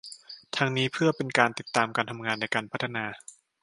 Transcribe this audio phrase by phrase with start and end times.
[0.57, 3.05] ทั้งนี้เพื่อเป็นการติดตามการทำงานในการพัฒนา